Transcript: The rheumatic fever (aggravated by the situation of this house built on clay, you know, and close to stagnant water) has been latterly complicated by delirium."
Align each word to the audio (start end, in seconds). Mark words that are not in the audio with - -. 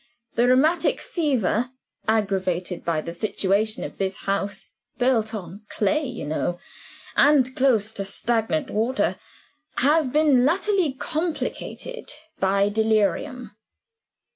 The 0.33 0.47
rheumatic 0.47 0.99
fever 0.99 1.69
(aggravated 2.07 2.83
by 2.83 3.01
the 3.01 3.13
situation 3.13 3.83
of 3.83 3.99
this 3.99 4.17
house 4.25 4.71
built 4.97 5.35
on 5.35 5.61
clay, 5.69 6.03
you 6.07 6.25
know, 6.25 6.59
and 7.15 7.55
close 7.55 7.91
to 7.91 8.03
stagnant 8.03 8.71
water) 8.71 9.19
has 9.75 10.07
been 10.07 10.43
latterly 10.43 10.93
complicated 10.93 12.11
by 12.39 12.67
delirium." 12.69 13.51